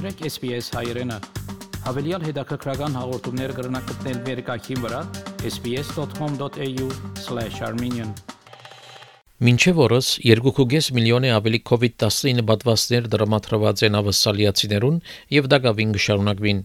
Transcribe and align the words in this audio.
մտրեք 0.00 0.32
SPS 0.32 0.72
հայրենը։ 0.72 1.16
Հավելյալ 1.84 2.22
հետաքրքրական 2.24 2.94
հաղորդումներ 2.96 3.52
կգրնակցնել 3.58 4.20
վերկայքին 4.28 4.78
վրա 4.84 5.00
sps.com.au/armenian 5.50 8.14
Մինչև 9.44 9.82
օրս 9.84 10.08
2.5 10.24 10.88
միլիոնի 10.96 11.30
ավելի 11.36 11.60
COVID-19 11.72 12.48
պատվաստներ 12.48 13.04
դրամատրված 13.12 13.84
են 13.90 14.00
ավսալիացիներուն 14.00 14.96
եւ 15.36 15.44
դա 15.52 15.58
գավին 15.68 15.92
կշարունակվին։ 15.98 16.64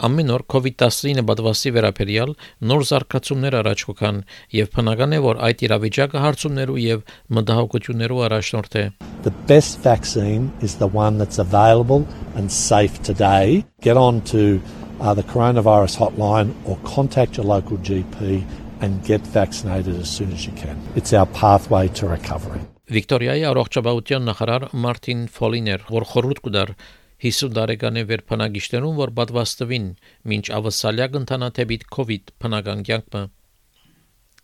Ամեն 0.00 0.30
օր 0.32 0.42
COVID-19 0.52 1.26
պատվաստի 1.28 1.70
վերաբերյալ 1.76 2.30
նոր 2.70 2.84
զարգացումներ 2.90 3.56
առաջ 3.58 3.82
կգան 3.88 4.20
եւ 4.56 4.70
բնական 4.76 5.12
է 5.12 5.18
որ 5.26 5.40
այդ 5.48 5.64
իրավիճակը 5.66 6.22
հարցումներու 6.24 6.76
եւ 6.84 7.02
մտահոգություններու 7.36 8.22
առաջնորդ 8.28 8.78
է 8.80 8.84
The 9.26 9.34
best 9.50 9.84
vaccine 9.84 10.46
is 10.64 10.76
the 10.80 10.88
one 10.88 11.20
that's 11.20 11.36
available 11.36 12.06
and 12.34 12.48
safe 12.48 12.96
today. 13.02 13.66
Get 13.84 14.00
on 14.00 14.22
to 14.32 14.62
uh, 15.04 15.12
the 15.12 15.26
coronavirus 15.34 16.00
hotline 16.00 16.56
or 16.64 16.78
contact 16.88 17.36
your 17.36 17.44
local 17.44 17.76
GP 17.76 18.40
and 18.80 19.04
get 19.04 19.20
vaccinated 19.20 20.00
as 20.00 20.08
soon 20.08 20.32
as 20.32 20.46
you 20.46 20.54
can. 20.56 20.80
It's 20.96 21.12
our 21.12 21.26
pathway 21.26 21.88
to 22.00 22.08
recovery. 22.08 22.64
Վիկտորիայի 22.90 23.44
առողջապահության 23.46 24.24
նախարար 24.26 24.64
Մարտին 24.84 25.20
Ֆոլիներ, 25.30 25.84
որ 25.94 26.06
խորհուրդ 26.10 26.40
կդար 26.46 26.72
50 27.20 27.52
տարեկանի 27.56 28.02
վերբնակիչներուն, 28.08 28.94
որ 29.00 29.10
պատվաստվին, 29.18 29.88
մինչ 30.32 30.44
ավսալյա 30.56 31.08
կընթանա 31.16 31.48
թեպիտ 31.58 31.82
COVID 31.96 32.32
բնական 32.40 32.84
կյանքը։ 32.88 33.22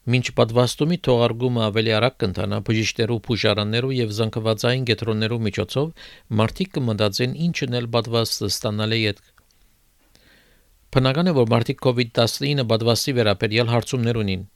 Մինչ 0.07 0.27
պատվաստումի 0.39 0.99
թողարկումը 1.07 1.63
ավելի 1.67 1.95
արագ 1.99 2.19
կընթանա 2.23 2.59
բժիշկներու, 2.67 3.17
փուժարաններու 3.27 3.95
եւ 3.97 4.13
զանգվածային 4.19 4.85
գետրոններու 4.91 5.41
միջոցով, 5.47 5.89
մարդիկ 6.41 6.71
կմտածեն 6.77 7.35
ինչն 7.47 7.79
էլ 7.81 7.89
պատվաստը 7.97 8.51
ստանալի 8.53 9.01
է։ 9.11 9.15
Բնական 10.97 11.33
է, 11.33 11.35
որ 11.41 11.51
մարդիկ 11.57 11.83
COVID-19 11.89 12.69
պատվաստի 12.77 13.17
վերաբերյալ 13.17 13.73
հարցումներ 13.73 14.21
ունին։ 14.23 14.47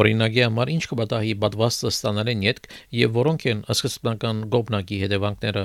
Օրինակի 0.00 0.42
համար 0.46 0.70
ինչ 0.76 0.84
կպատահի 0.92 1.34
պատվաստը 1.42 1.90
ստանալեն 1.96 2.44
յետք 2.46 2.70
եւ 3.00 3.18
որոնք 3.18 3.50
են 3.50 3.66
սկզբնական 3.74 4.48
գոբնակի 4.54 5.00
հետևանքները։ 5.02 5.64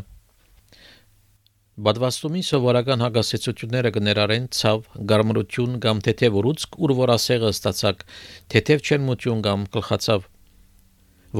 Բադվաստումի 1.75 2.41
սովորական 2.47 3.01
հագասեցությունները 3.03 3.89
կներառեն 3.97 4.45
ցավ, 4.55 4.85
գարմրություն 5.11 5.73
կամ 5.83 5.97
թեթև 6.05 6.37
ուռուցք, 6.39 6.77
ուր 6.87 6.93
որ 6.99 7.11
ասեղը 7.15 7.49
ստացակ, 7.51 8.05
թեթև 8.53 8.85
չերմություն 8.85 9.41
կամ 9.47 9.65
գլխացավ։ 9.73 10.29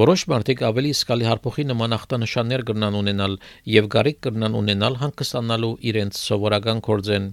Որոշ 0.02 0.26
մարդիկ 0.34 0.66
ավելի 0.72 0.92
սկալի 0.98 1.30
հարփոխի 1.30 1.66
նման 1.72 1.98
ախտանշաններ 2.00 2.66
կրնան 2.68 3.00
ունենալ 3.00 3.40
եւ 3.78 3.90
գարիկ 3.96 4.22
կրնան 4.28 4.60
ունենալ 4.60 5.00
հանգստանալու 5.06 5.74
իրենց 5.96 6.22
սովորական 6.26 6.84
կորձեն։ 6.90 7.32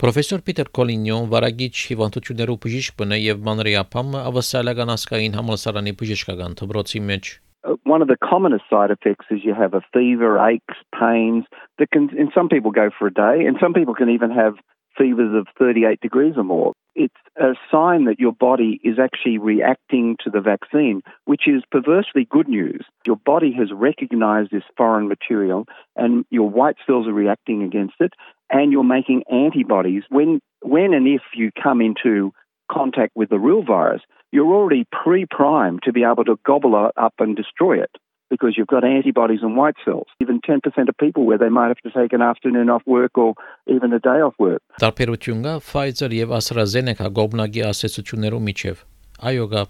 Պրոֆեսոր 0.00 0.46
Պիտեր 0.46 0.74
Կոլինյոն 0.78 1.30
վարագիչ 1.34 1.74
հիվանդություններու 1.90 2.60
բժիշկ 2.62 3.00
բնե 3.02 3.22
եւ 3.26 3.46
մանրիապամը 3.50 4.26
ավասալական 4.30 4.94
ասկային 4.94 5.38
համալսարանի 5.42 5.98
բժշկական 5.98 6.60
դպրոցի 6.62 7.08
մեջ 7.10 7.36
Uh, 7.66 7.74
one 7.84 8.02
of 8.02 8.08
the 8.08 8.16
commonest 8.22 8.64
side 8.70 8.90
effects 8.90 9.26
is 9.30 9.40
you 9.44 9.54
have 9.54 9.74
a 9.74 9.82
fever, 9.92 10.38
aches, 10.38 10.74
pains 10.98 11.44
that 11.78 11.90
can, 11.90 12.10
in 12.16 12.30
some 12.34 12.48
people, 12.48 12.70
go 12.70 12.90
for 12.96 13.06
a 13.06 13.12
day, 13.12 13.44
and 13.46 13.56
some 13.60 13.74
people 13.74 13.94
can 13.94 14.10
even 14.10 14.30
have 14.30 14.54
fevers 14.96 15.34
of 15.34 15.46
38 15.58 16.00
degrees 16.00 16.34
or 16.36 16.44
more. 16.44 16.72
It's 16.94 17.14
a 17.36 17.54
sign 17.70 18.06
that 18.06 18.18
your 18.18 18.32
body 18.32 18.80
is 18.82 18.98
actually 18.98 19.38
reacting 19.38 20.16
to 20.24 20.30
the 20.30 20.40
vaccine, 20.40 21.02
which 21.24 21.42
is 21.46 21.62
perversely 21.70 22.26
good 22.28 22.48
news. 22.48 22.84
Your 23.06 23.16
body 23.16 23.52
has 23.58 23.68
recognized 23.72 24.50
this 24.50 24.64
foreign 24.76 25.08
material 25.08 25.66
and 25.96 26.24
your 26.30 26.50
white 26.50 26.76
cells 26.86 27.06
are 27.06 27.12
reacting 27.12 27.62
against 27.62 27.94
it 28.00 28.12
and 28.50 28.72
you're 28.72 28.84
making 28.84 29.22
antibodies. 29.30 30.02
When, 30.08 30.40
when 30.62 30.92
and 30.92 31.06
if 31.06 31.22
you 31.34 31.50
come 31.62 31.80
into 31.80 32.32
contact 32.70 33.12
with 33.14 33.30
the 33.30 33.38
real 33.38 33.62
virus, 33.62 34.02
you're 34.32 34.52
already 34.52 34.86
pre 34.90 35.26
primed 35.26 35.82
to 35.84 35.92
be 35.92 36.04
able 36.04 36.24
to 36.24 36.38
gobble 36.44 36.86
it 36.86 36.92
up 36.96 37.14
and 37.18 37.36
destroy 37.36 37.82
it 37.82 37.90
because 38.30 38.54
you've 38.56 38.68
got 38.68 38.84
antibodies 38.84 39.40
and 39.42 39.56
white 39.56 39.74
cells. 39.84 40.06
Even 40.20 40.40
10% 40.40 40.60
of 40.88 40.96
people 40.98 41.26
where 41.26 41.36
they 41.36 41.48
might 41.48 41.68
have 41.68 41.82
to 41.86 41.90
take 41.90 42.12
an 42.12 42.22
afternoon 42.22 42.70
off 42.70 42.82
work 42.86 43.18
or 43.18 43.34
even 43.66 43.92
a 43.92 43.98
day 43.98 44.20
off 44.22 44.34
work. 44.38 44.62
Տարբերություն 44.80 45.42
կա 45.46 45.56
Pfizer 45.66 46.14
եւ 46.14 46.34
AstraZeneca 46.38 47.10
գոբնագի 47.18 47.66
ասոցիացիաներու 47.72 48.42
միջև։ 48.46 48.84
Այո, 49.30 49.46
կա։ 49.54 49.64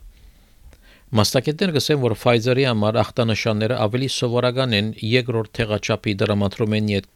Մասնակիցները 1.21 1.75
գսեն, 1.75 2.03
որ 2.05 2.13
Pfizer-ի 2.21 2.67
համար 2.69 2.99
ախտանշանները 3.01 3.79
ավելի 3.87 4.11
սովորական 4.17 4.77
են 4.79 4.93
երկրորդ 5.03 5.57
թեղաչափի 5.59 6.13
դրամատրումեն 6.21 6.93
յետ 6.93 7.09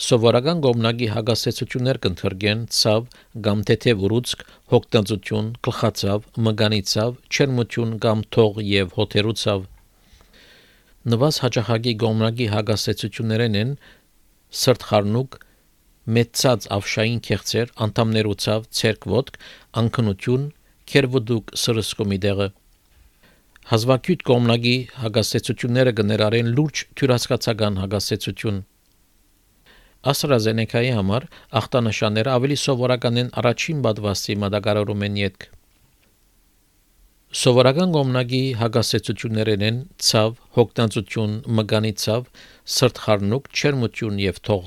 Սովորական 0.00 0.60
գոմնագի 0.64 1.08
հագասեցություններ 1.12 1.98
կընթրգեն 2.04 2.60
ցավ, 2.76 3.08
կամ 3.46 3.64
թեթև 3.68 4.04
ուռուցք, 4.06 4.44
հոգտանձություն, 4.72 5.50
գլխացավ, 5.68 6.24
մգանիցավ, 6.46 7.18
չերմություն 7.28 7.92
կամ 8.06 8.22
թող 8.36 8.62
եւ 8.68 8.96
հոթերուցավ։ 8.96 9.66
Նվազ 11.12 11.42
հաջախագի 11.44 11.94
գոմնագի 12.04 12.48
հագասեցություններն 12.54 13.60
են 13.62 13.76
սրտխառնուկ, 14.62 15.38
մեծած 16.16 16.66
ավշային 16.78 17.22
քեղցեր, 17.28 17.76
անդամներուցավ, 17.86 18.66
ցերկվոտք, 18.80 19.38
անկնություն, 19.82 20.50
քերվդուկ 20.92 21.56
սրսկոմի 21.62 22.20
դեղը 22.26 22.50
Հազվագյուտ 23.70 24.22
կոմնագի 24.26 24.74
հագասեցությունները 24.98 25.90
կներառեն 25.98 26.48
լուրջ 26.56 26.80
թյուրասկացական 26.98 27.76
հագասեցություն 27.82 28.56
AstraZeneca-ի 30.10 30.88
համար 30.96 31.24
ախտանշանները 31.58 32.30
ավելի 32.36 32.56
սովորական 32.62 33.18
են 33.22 33.28
առաջին 33.42 33.82
պատվաստի 33.86 34.34
մատակարարում 34.44 35.04
են 35.06 35.18
յետք։ 35.20 35.46
Սովորական 37.42 37.92
գոմնագի 37.94 38.40
հագասեցություններն 38.60 39.62
են 39.68 39.78
ցավ, 40.08 40.34
հոգտանցություն, 40.56 41.36
մգանի 41.58 41.92
ցավ, 42.02 42.26
սրտխառնուկ, 42.76 43.48
չերմություն 43.56 44.18
եւ 44.24 44.40
թող։ 44.48 44.66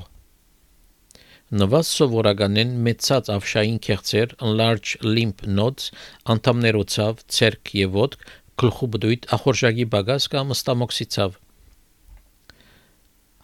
Նվազ 1.60 1.90
սովորական 2.00 2.58
են 2.64 2.72
մեծած 2.88 3.28
ավշային 3.36 3.78
քեղցեր, 3.86 4.32
enlarged 4.42 5.04
lymph 5.06 5.46
nodes, 5.46 5.92
անդամներոցավ, 6.34 7.22
ցերկ 7.36 7.74
եւ 7.86 7.98
ոտք, 8.00 8.24
գլխու 8.64 8.88
բդույթ, 8.96 9.28
ախորժակի 9.36 9.86
բագաս 9.92 10.26
կամ 10.32 10.56
ստամոքսի 10.56 11.06
ցավ։ 11.16 11.38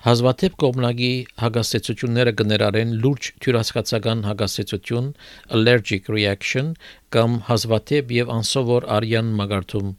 Հազվադեպ 0.03 0.55
կողմնակի 0.59 1.09
հագաստեցությունները 1.39 2.31
կներառեն 2.39 2.95
լուրջ 3.05 3.27
թյուրասկացական 3.45 4.25
հագաստեցություն, 4.27 5.11
allergic 5.59 6.09
reaction 6.11 6.73
կամ 7.15 7.37
հազվադեպ 7.47 8.11
եւ 8.17 8.33
անսովոր 8.37 8.89
արյան 8.97 9.31
մագարտում։ 9.41 9.93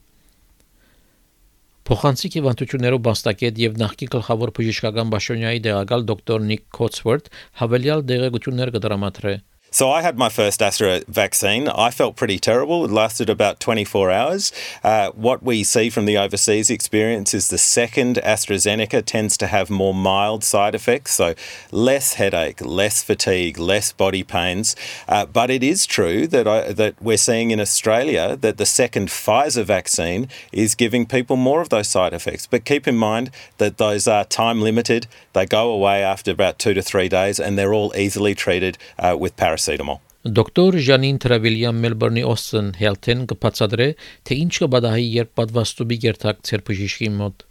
Փոխանցիկ 1.88 2.36
հիվանդություններով 2.40 3.02
բաստակետ 3.08 3.64
եւ 3.64 3.80
նախկին 3.80 4.12
գլխավոր 4.18 4.52
բժշկական 4.60 5.16
բաժնյայի 5.16 5.64
դեղակալ 5.70 6.06
դոկտոր 6.12 6.46
Նիկ 6.52 6.68
Քոթսվորթ 6.80 7.34
հավելյալ 7.64 8.06
դեղեցություններ 8.12 8.76
կդրամատրե։ 8.76 9.34
So 9.74 9.90
I 9.90 10.04
had 10.04 10.20
my 10.20 10.30
first 10.30 10.62
Astra 10.62 11.02
vaccine. 11.08 11.68
I 11.68 11.90
felt 11.90 12.16
pretty 12.16 12.38
terrible. 12.38 12.86
It 12.86 12.92
lasted 12.92 13.28
about 13.28 13.60
24 13.60 14.12
hours. 14.12 14.52
Uh, 14.84 15.10
what 15.16 15.42
we 15.42 15.64
see 15.64 15.90
from 15.90 16.06
the 16.06 16.16
overseas 16.16 16.70
experience 16.70 17.34
is 17.34 17.48
the 17.48 17.58
second 17.58 18.18
AstraZeneca 18.18 19.04
tends 19.04 19.36
to 19.38 19.48
have 19.48 19.72
more 19.72 19.96
mild 19.96 20.44
side 20.44 20.76
effects, 20.76 21.14
so 21.14 21.34
less 21.72 22.14
headache, 22.14 22.62
less 22.62 23.02
fatigue, 23.02 23.58
less 23.58 23.92
body 23.92 24.22
pains. 24.22 24.76
Uh, 25.08 25.26
but 25.26 25.50
it 25.50 25.64
is 25.64 25.88
true 25.88 26.28
that 26.28 26.48
I, 26.48 26.72
that 26.72 27.02
we're 27.02 27.18
seeing 27.18 27.50
in 27.50 27.60
Australia 27.60 28.36
that 28.36 28.58
the 28.58 28.68
second 28.68 29.08
Pfizer 29.08 29.66
vaccine 29.66 30.30
is 30.52 30.76
giving 30.76 31.08
people 31.08 31.36
more 31.36 31.62
of 31.62 31.70
those 31.70 31.88
side 31.88 32.14
effects. 32.14 32.46
But 32.46 32.64
keep 32.64 32.88
in 32.88 32.96
mind 32.96 33.32
that 33.58 33.80
those 33.80 34.08
are 34.08 34.24
time 34.24 34.62
limited. 34.62 35.08
They 35.34 35.48
go 35.48 35.72
away 35.72 36.04
after 36.04 36.30
about 36.30 36.60
two 36.60 36.76
to 36.76 36.84
three 36.84 37.10
days, 37.10 37.40
and 37.40 37.58
they're 37.58 37.74
all 37.74 37.92
easily 37.98 38.36
treated 38.36 38.78
uh, 39.00 39.18
with 39.20 39.36
paracetamol 39.36 39.63
paracetamol։ 39.63 40.01
Դոկտոր 40.29 40.77
Ժանին 40.83 41.19
Տրավիլյան 41.23 41.77
Մելբուրնի 41.83 42.23
Օստեն 42.27 42.73
Health-ն 42.81 43.21
կբացատրե, 43.31 43.87
թե 44.27 44.39
ինչ 44.45 44.55
կբադահի 44.65 45.05
երբ 45.15 45.31
պատվաստուբի 45.39 45.99
գերտակ 46.05 46.43
ցերբժիշկի 46.49 47.13
մոտ։ 47.21 47.45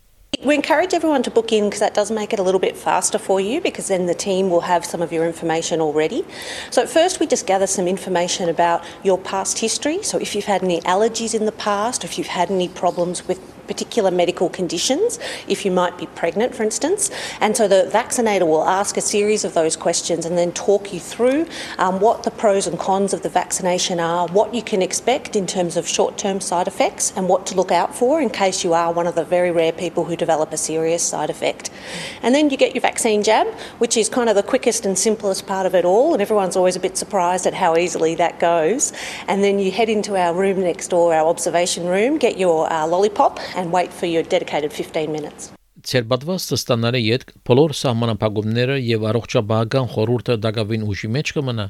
We 0.44 0.54
encourage 0.54 0.94
everyone 0.94 1.24
to 1.24 1.32
book 1.32 1.52
in 1.52 1.64
because 1.66 1.80
that 1.80 1.96
does 1.96 2.12
make 2.12 2.34
it 2.34 2.40
a 2.40 2.44
little 2.44 2.60
bit 2.60 2.78
faster 2.78 3.18
for 3.18 3.40
you 3.40 3.60
because 3.62 3.88
then 3.88 4.06
the 4.06 4.14
team 4.14 4.52
will 4.52 4.62
have 4.62 4.86
some 4.86 5.02
of 5.02 5.12
your 5.12 5.26
information 5.26 5.82
already. 5.82 6.26
So, 6.70 6.86
first, 6.86 7.20
we 7.20 7.26
just 7.26 7.48
gather 7.48 7.66
some 7.66 7.88
information 7.88 8.50
about 8.50 8.84
your 9.04 9.18
past 9.18 9.58
history. 9.60 10.04
So, 10.04 10.20
if 10.20 10.36
you've 10.36 10.46
had 10.46 10.64
any 10.64 10.82
allergies 10.82 11.34
in 11.34 11.46
the 11.46 11.52
past, 11.54 12.04
or 12.04 12.08
if 12.08 12.18
you've 12.20 12.28
had 12.28 12.52
any 12.52 12.68
problems 12.68 13.28
with 13.28 13.40
particular 13.67 14.11
medical 14.11 14.49
conditions, 14.49 15.19
if 15.49 15.65
you 15.65 15.71
might 15.71 15.97
be 15.99 16.07
pregnant, 16.07 16.55
for 16.55 16.63
instance. 16.63 17.11
And 17.41 17.57
so 17.57 17.69
the 17.69 17.89
vaccinator 17.91 18.47
will 18.47 18.65
ask 18.65 18.97
a 18.97 19.01
series 19.01 19.45
of 19.45 19.55
those 19.55 19.77
questions 19.77 20.27
and 20.27 20.37
then 20.37 20.53
talk 20.53 20.93
you 20.93 21.01
through 21.01 21.47
um, 21.79 22.01
what 22.01 22.23
the 22.23 22.31
pros 22.31 22.67
and 22.67 22.79
cons 22.79 23.13
of 23.13 23.23
the 23.23 23.29
vaccination 23.29 24.01
are, 24.01 24.29
what 24.29 24.55
you 24.55 24.63
can 24.63 24.83
expect 24.83 25.37
in 25.37 25.47
terms 25.47 25.77
of 25.77 25.87
short 25.87 26.19
term 26.19 26.41
side 26.41 26.67
effects, 26.67 27.13
and 27.17 27.29
what 27.29 27.47
to 27.47 27.55
look 27.55 27.73
out 27.73 27.95
for 27.95 28.21
in 28.21 28.31
case 28.31 28.65
you 28.65 28.73
are 28.75 28.93
one 28.93 29.07
of 29.07 29.15
the 29.15 29.25
very 29.25 29.51
rare 29.51 29.73
people 29.73 30.05
who 30.05 30.17
develop 30.17 30.53
a 30.53 30.57
serious 30.57 31.03
side 31.03 31.31
effect. 31.31 31.71
And 32.23 32.35
then 32.35 32.51
you 32.51 32.57
get 32.57 32.75
your 32.75 32.83
vaccine 32.83 33.23
jab, 33.23 33.47
which 33.79 33.97
is 33.97 34.09
kind 34.09 34.29
of 34.29 34.37
the 34.37 34.43
quickest 34.43 34.87
and 34.87 34.99
simplest 34.99 35.47
part 35.47 35.67
of 35.67 35.75
it 35.75 35.85
all, 35.85 36.13
and 36.13 36.23
everyone's 36.23 36.57
always 36.57 36.77
a 36.77 36.81
bit 36.81 36.97
surprised 36.97 37.47
at 37.47 37.55
how 37.55 37.77
easily 37.77 38.15
that 38.17 38.39
goes. 38.39 38.93
And 39.29 39.43
then 39.43 39.59
you 39.59 39.71
head 39.71 39.89
into 39.89 40.17
our 40.17 40.35
room 40.35 40.61
next 40.61 40.89
door, 40.89 41.15
our 41.15 41.27
observation 41.27 41.87
room, 41.87 42.19
get 42.19 42.39
your 42.39 42.73
uh, 42.73 42.87
lollipop, 42.87 43.41
and 43.57 43.73
wait 43.73 43.93
for 43.93 44.07
your 44.07 44.23
dedicated 44.23 44.73
15 44.73 45.13
minutes. 45.13 45.53
Ցերբատված 45.83 46.45
ստանալը 46.55 46.99
յետ 47.03 47.23
բոլոր 47.49 47.73
սահմանապահումները 47.75 48.77
եւ 48.87 49.07
առողջապահական 49.11 49.89
խորհուրդը 49.95 50.37
դակավին 50.45 50.85
ուժի 50.93 51.09
մեջ 51.17 51.33
կմնա 51.39 51.67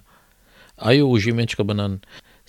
այո 0.90 1.06
ուժի 1.14 1.32
մեջ 1.38 1.54
կմնան 1.60 1.94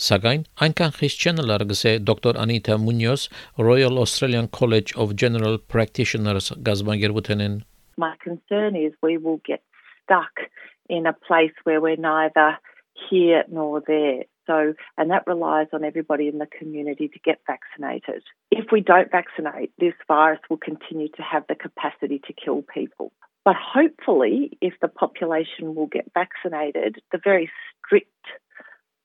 սակայն 0.08 0.44
այնքան 0.66 0.94
խիստ 0.98 1.24
չեն 1.24 1.42
լարգսե 1.50 1.94
դոկտոր 2.10 2.40
Անիտա 2.44 2.78
Մունյոս 2.84 3.26
Royal 3.68 4.02
Australian 4.04 4.50
College 4.60 4.96
of 5.04 5.16
General 5.24 5.60
Practitioners 5.74 6.52
գազբանգերութենեն 6.68 7.62
My 7.98 8.16
concern 8.24 8.76
is 8.76 8.92
we 9.06 9.18
will 9.18 9.40
get 9.46 9.62
stuck 10.04 10.50
in 10.90 11.06
a 11.06 11.14
place 11.14 11.54
where 11.64 11.80
we're 11.80 11.96
neither 11.96 12.58
here 13.10 13.44
nor 13.50 13.82
there. 13.88 14.26
So, 14.47 14.75
and 14.97 15.11
that 15.11 15.27
relies 15.27 15.69
on 15.73 15.85
everybody 15.85 16.29
in 16.29 16.39
the 16.39 16.47
community 16.47 17.09
to 17.09 17.19
get 17.25 17.41
vaccinated. 17.47 18.23
If 18.51 18.67
we 18.73 18.81
don't 18.81 19.11
vaccinate, 19.11 19.73
this 19.79 19.95
virus 20.07 20.41
will 20.49 20.57
continue 20.57 21.09
to 21.09 21.23
have 21.23 21.45
the 21.49 21.55
capacity 21.55 22.21
to 22.27 22.33
kill 22.33 22.63
people. 22.63 23.13
But 23.45 23.57
hopefully, 23.57 24.57
if 24.61 24.75
the 24.81 24.89
population 24.89 25.75
will 25.75 25.87
get 25.87 26.11
vaccinated, 26.15 26.97
the 27.13 27.21
very 27.23 27.51
strict 27.85 28.09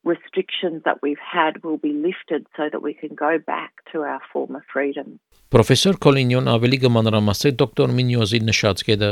restrictions 0.04 0.82
that 0.84 0.98
we've 1.02 1.16
had 1.18 1.62
will 1.64 1.78
be 1.78 1.92
lifted 1.92 2.46
so 2.56 2.68
that 2.70 2.82
we 2.82 2.94
can 2.94 3.14
go 3.14 3.38
back 3.38 3.72
to 3.92 4.00
our 4.00 4.20
former 4.32 4.62
freedom. 4.72 5.18
Պրոֆեսոր 5.54 5.96
Կոլինյոն 6.04 6.50
ավելի 6.50 6.78
կմանրամասի 6.82 7.54
դոկտոր 7.60 7.92
Մինյոզի 7.98 8.40
նշած 8.48 8.84
կետը 8.88 9.10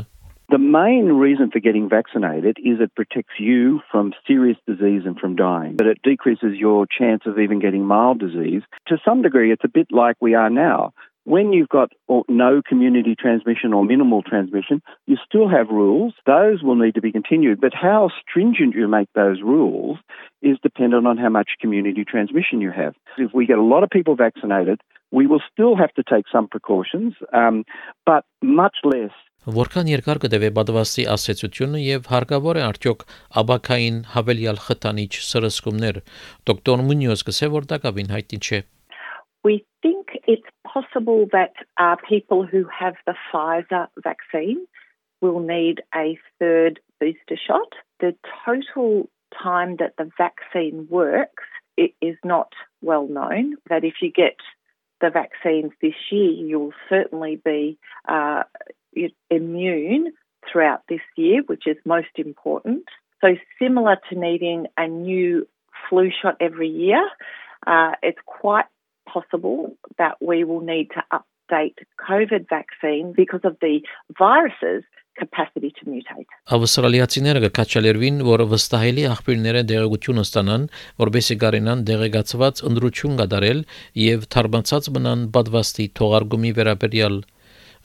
the 0.50 0.58
main 0.58 1.08
reason 1.08 1.52
for 1.52 1.60
getting 1.60 1.90
vaccinated 1.90 2.58
is 2.60 2.80
it 2.80 2.96
protects 2.96 3.34
you 3.38 3.82
from 3.92 4.14
serious 4.26 4.58
disease 4.66 5.02
and 5.06 5.20
from 5.20 5.36
dying, 5.36 5.76
but 5.76 5.88
it 5.88 6.02
decreases 6.04 6.56
your 6.56 6.88
chance 6.88 7.24
of 7.26 7.38
even 7.38 7.60
getting 7.60 7.84
mild 7.84 8.20
disease. 8.20 8.62
To 8.88 8.98
some 9.04 9.22
degree, 9.22 9.52
it's 9.52 9.66
a 9.66 9.70
bit 9.70 9.88
like 9.92 10.16
we 10.22 10.36
are 10.36 10.50
now. 10.50 10.94
When 11.26 11.52
you've 11.52 11.68
got 11.68 11.92
no 12.30 12.62
community 12.66 13.14
transmission 13.20 13.74
or 13.74 13.84
minimal 13.84 14.24
transmission, 14.24 14.82
you 15.06 15.18
still 15.28 15.50
have 15.50 15.68
rules. 15.68 16.14
Those 16.26 16.64
will 16.64 16.78
need 16.78 16.96
to 16.96 17.02
be 17.02 17.12
continued, 17.12 17.60
but 17.60 17.74
how 17.74 18.10
stringent 18.22 18.74
you 18.74 18.88
make 18.88 19.10
those 19.14 19.42
rules 19.42 19.98
is 20.42 20.58
dependent 20.64 21.06
on 21.06 21.18
how 21.18 21.28
much 21.28 21.50
community 21.60 22.06
transmission 22.06 22.62
you 22.62 22.72
have. 22.72 22.94
If 23.18 23.34
we 23.34 23.46
get 23.46 23.58
a 23.58 23.62
lot 23.62 23.84
of 23.84 23.90
people 23.90 24.16
vaccinated, 24.16 24.80
we 25.12 25.28
will 25.28 25.42
still 25.52 25.76
have 25.76 25.94
to 25.96 26.04
take 26.04 26.26
some 26.32 26.48
precautions, 26.48 27.16
um, 27.34 27.66
but 28.06 28.24
much 28.42 28.78
less 28.86 29.12
Որքան 29.48 29.88
երկար 29.88 30.20
կդեվե 30.20 30.48
բադվաստի 30.58 31.04
ասեցությունը 31.08 31.80
եւ 31.80 32.08
հարկավոր 32.12 32.58
է 32.60 32.64
արդյոք 32.68 33.04
աբակային 33.42 34.00
հավելյալ 34.12 34.58
խթանիչ 34.64 35.12
սրսկումներ 35.28 36.00
դոկտոր 36.50 36.84
Մունյոս 36.88 37.24
կսե 37.30 37.48
որ 37.54 37.68
դակավին 37.70 38.12
հայտնի 38.16 38.40
չէ 38.44 38.60
We 39.48 39.64
think 39.82 40.18
it's 40.28 40.52
possible 40.68 41.30
that 41.32 41.56
uh, 41.80 41.96
people 42.10 42.44
who 42.44 42.66
have 42.80 43.00
the 43.06 43.16
Pfizer 43.30 43.88
vaccine 44.04 44.68
will 45.22 45.40
need 45.40 45.80
a 45.96 46.20
third 46.40 46.82
booster 47.00 47.40
shot. 47.40 47.80
The 48.02 48.12
total 48.44 49.08
time 49.32 49.78
that 49.80 49.96
the 49.98 50.12
vaccine 50.18 50.88
works 50.90 51.48
it 51.78 51.94
is 52.02 52.18
not 52.26 52.52
well 52.82 53.08
known. 53.08 53.56
That 53.70 53.86
if 53.86 54.02
you 54.02 54.12
get 54.12 54.36
the 55.00 55.10
vaccines 55.10 55.72
this 55.82 55.96
year, 56.12 56.32
you'll 56.32 56.74
certainly 56.90 57.40
be 57.46 57.78
uh, 58.10 58.44
immune 59.30 60.14
throughout 60.52 60.82
this 60.90 61.02
year, 61.16 61.42
which 61.48 61.68
is 61.68 61.78
most 61.86 62.14
important. 62.18 62.84
So, 63.22 63.36
similar 63.60 63.98
to 64.10 64.20
needing 64.20 64.68
a 64.78 64.88
new 64.88 65.48
flu 65.90 66.10
shot 66.22 66.36
every 66.40 66.70
year, 66.70 67.04
uh, 67.66 67.92
it's 68.04 68.20
quite 68.26 68.66
possible 69.12 69.76
that 69.98 70.16
we 70.22 70.44
will 70.44 70.62
need 70.62 70.90
to 70.92 71.04
update 71.12 71.78
COVID 72.10 72.48
vaccine 72.50 73.14
because 73.16 73.42
of 73.44 73.58
the 73.62 73.82
viruses 74.18 74.84
capacity 75.18 75.72
to 75.80 75.90
mutate. 75.90 76.30
Ավստրալիացիները 76.54 77.42
կկաչալերվին, 77.48 78.20
որ 78.28 78.44
վստահելի 78.52 79.06
աղբյուրները 79.14 79.64
դեղեցություն 79.72 80.22
ստանան, 80.24 80.68
որբեսի 81.02 81.38
գարենան 81.44 81.82
դեղեկացված 81.90 82.62
ընդրություն 82.70 83.18
կդարել 83.22 83.64
եւ 84.04 84.28
թարմացած 84.36 84.92
մնան 84.98 85.26
բադվաստի 85.38 85.88
թողարկումի 86.02 86.54
վերաբերյալ 86.60 87.18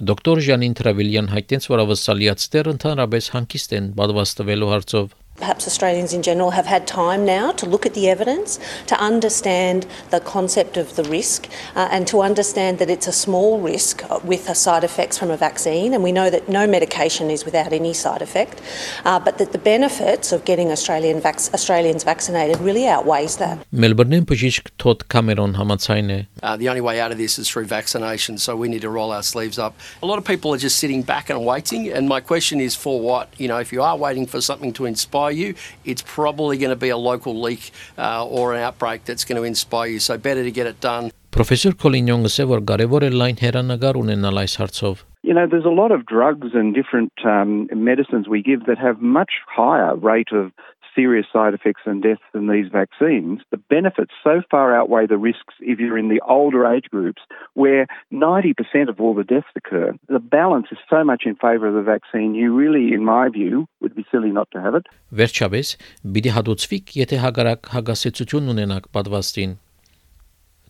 Դոկտոր 0.01 0.41
Ժանին 0.47 0.77
Տրավիլյան 0.79 1.29
հայտնեց, 1.33 1.67
որ 1.73 1.83
ավստրալիացիներ 1.83 2.71
ընդհանրապես 2.73 3.29
հանգիստ 3.37 3.75
են 3.79 3.91
բադվաստվելու 3.99 4.71
հարցով 4.73 5.11
perhaps 5.38 5.68
Australians 5.68 6.14
in 6.14 6.22
general 6.24 6.52
have 6.52 6.66
had 6.66 6.88
time 6.88 7.24
now 7.26 7.52
to 7.52 7.66
look 7.66 7.86
at 7.86 7.94
the 7.94 8.10
evidence, 8.10 8.60
to 8.88 9.00
understand 9.00 9.86
the 10.10 10.20
concept 10.20 10.78
of 10.78 10.96
the 10.96 11.04
risk, 11.04 11.48
uh, 11.76 11.88
and 11.92 12.08
to 12.08 12.22
understand 12.22 12.80
that 12.80 12.90
it's 12.90 13.08
a 13.08 13.12
small 13.12 13.60
risk 13.60 14.04
with 14.24 14.50
side 14.58 14.84
effects 14.84 15.18
from 15.18 15.30
a 15.30 15.38
vaccine. 15.38 15.94
And 15.94 16.04
we 16.04 16.12
know 16.12 16.30
that 16.30 16.50
no 16.50 16.66
medication 16.68 17.30
is 17.30 17.46
without 17.46 17.72
any 17.72 17.94
side 17.94 18.22
effect, 18.22 18.62
uh, 19.06 19.20
but 19.20 19.38
that 19.38 19.52
the 19.52 19.60
benefits 19.60 20.32
of 20.32 20.44
getting 20.44 20.72
Australian 20.72 21.22
vac- 21.22 21.54
Australians 21.54 22.04
vaccinated 22.04 22.60
really 22.60 22.88
outweighs 22.88 23.38
that. 23.38 23.66
Melbourne 23.72 24.26
բժիշկ 24.28 24.72
Թոդ 24.82 25.04
Կամերոն 25.14 25.54
համաձայն 25.60 26.10
է 26.18 26.20
uh, 26.42 26.56
the 26.58 26.70
only 26.70 26.82
way 26.82 27.00
out 27.00 27.12
of 27.12 27.18
this 27.18 27.38
is 27.38 27.50
through 27.50 27.66
vaccination, 27.66 28.38
so 28.38 28.56
we 28.56 28.68
need 28.68 28.82
to 28.82 28.90
roll 28.90 29.12
our 29.12 29.24
sleeves 29.24 29.60
up. 29.60 29.76
A 30.02 30.06
lot 30.06 30.18
of 30.18 30.26
people 30.26 30.54
are 30.54 30.58
just 30.58 30.78
sitting 30.80 31.02
back 31.02 31.30
and 31.30 31.46
waiting, 31.46 31.90
and 31.92 32.08
my 32.08 32.20
question 32.20 32.60
is 32.60 32.76
for 32.76 33.00
what? 33.00 33.30
You 33.38 33.48
know, 33.48 33.58
if 33.58 33.72
you 33.72 33.82
are 33.82 33.98
waiting 33.98 34.26
for 34.26 34.42
something 34.42 34.74
to 34.74 34.86
inspire 34.86 35.28
you, 35.32 35.56
it's 35.86 36.02
probably 36.02 36.58
going 36.58 36.70
to 36.70 36.76
be 36.76 36.90
a 36.90 36.98
local 36.98 37.40
leak 37.42 37.72
uh, 37.98 38.26
or 38.26 38.54
an 38.54 38.62
outbreak 38.62 39.06
that's 39.06 39.26
going 39.26 39.42
to 39.42 39.44
inspire 39.44 39.88
you. 39.88 40.00
So 40.00 40.18
better 40.18 40.44
to 40.44 40.52
get 40.52 40.68
it 40.68 40.80
done. 40.82 41.12
Պրոֆեսոր 41.38 41.76
Կոլինյոնը 41.78 42.30
ասել 42.32 42.48
որ 42.50 42.62
կարևոր 42.70 43.04
է 43.06 43.10
լայն 43.14 43.38
հերանագար 43.44 43.98
ունենալ 44.00 44.42
այս 44.42 44.56
հարցով։ 44.58 45.04
You 45.28 45.34
know, 45.34 45.46
there's 45.46 45.66
a 45.66 45.76
lot 45.76 45.92
of 45.92 46.06
drugs 46.06 46.56
and 46.56 46.74
different 46.74 47.12
um, 47.26 47.68
medicines 47.76 48.30
we 48.30 48.42
give 48.42 48.66
that 48.66 48.78
have 48.80 49.02
much 49.02 49.34
higher 49.46 49.94
rate 49.96 50.32
of 50.32 50.52
serious 50.95 51.27
side 51.33 51.55
effects 51.55 51.83
and 51.87 52.03
deaths 52.03 52.23
than 52.33 52.49
these 52.49 52.69
vaccines, 52.71 53.41
the 53.51 53.57
benefits 53.57 54.13
so 54.23 54.43
far 54.51 54.75
outweigh 54.75 55.07
the 55.07 55.19
risks 55.19 55.55
if 55.61 55.79
you're 55.79 55.99
in 55.99 56.09
the 56.09 56.21
older 56.29 56.67
age 56.67 56.87
groups 56.91 57.23
where 57.55 57.87
90% 58.13 58.89
of 58.89 59.01
all 59.01 59.15
the 59.15 59.25
deaths 59.25 59.53
occur. 59.57 59.95
The 60.09 60.19
balance 60.19 60.69
is 60.71 60.79
so 60.89 61.05
much 61.05 61.23
in 61.27 61.35
favour 61.37 61.69
of 61.69 61.75
the 61.75 61.83
vaccine, 61.83 62.35
you 62.35 62.55
really, 62.55 62.93
in 62.93 63.05
my 63.05 63.29
view, 63.29 63.67
would 63.81 63.95
be 63.95 64.07
silly 64.11 64.31
not 64.31 64.49
to 64.53 64.61
have 64.61 64.75
it. 64.75 64.87
Վերջապես, 65.13 65.75
պիտի 66.15 66.31
հադուցվիկ, 66.37 66.95
եթե 67.03 67.19
հագարակ 67.25 67.69
հագասեցություն 67.75 68.49
ունենաք 68.55 68.89
պատվաստին։ 68.97 69.53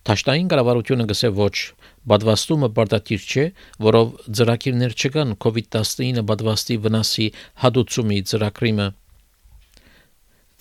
Տաշտային 0.03 0.49
կառավարությունը 0.51 1.05
գսե 1.13 1.29
ոչ, 1.37 1.57
բադվաստումը 2.11 2.69
բարդատիր 2.75 3.27
չէ, 3.33 3.45
որով 3.87 4.09
ծրակիրներ 4.39 4.97
չկան 4.99 5.37
COVID-19 5.45 6.25
բադվաստի 6.27 6.79
վնասի 6.87 7.29
հադուցումի 7.63 8.19
ծրագրիմը։ 8.33 8.89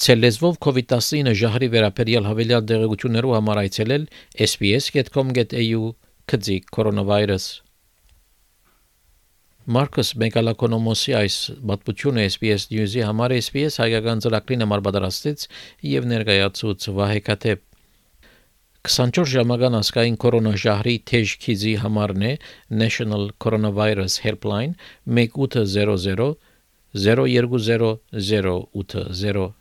Ցելեզվով 0.01 0.55
COVID-19 0.65 1.35
ժահրի 1.37 1.67
վերաբերյալ 1.75 2.25
հավելյալ 2.25 2.63
դեղեցություններով 2.69 3.33
համար 3.37 3.59
այցելել 3.61 4.07
sbs.com.au 4.45 5.81
քծի 6.31 6.55
կորոնավիրուս 6.77 7.45
Մարկոս 9.77 10.09
Մեգալակոնոմոսի 10.23 11.15
այս 11.19 11.37
պատմությունը 11.69 12.25
SBS 12.31 12.65
News-ի 12.71 13.05
համար 13.05 13.35
SBS 13.43 13.77
հայկական 13.83 14.25
ծրագրին 14.25 14.65
համար 14.65 14.83
պատրաստեց 14.89 15.45
եւ 15.91 16.09
ներկայացուց 16.15 16.89
Վահեկաթե 16.97 17.55
24 18.89 19.31
ժամական 19.37 19.79
ասկային 19.83 20.19
կորոնաժահրի 20.25 20.97
թեժ 21.13 21.37
քիզի 21.45 21.77
համարն 21.85 22.29
է 22.31 22.35
National 22.81 23.29
Coronavirus 23.45 24.17
Helpline 24.25 24.73
1800 25.05 26.33
020 27.05 27.97
080 28.17 29.60